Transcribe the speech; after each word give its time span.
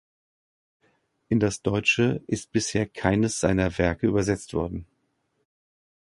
In 1.27 1.39
das 1.39 1.61
Deutsche 1.61 2.23
ist 2.25 2.51
bisher 2.51 2.87
keines 2.87 3.39
seiner 3.39 3.77
Werke 3.77 4.07
übersetzt 4.07 4.55
worden. 4.55 4.87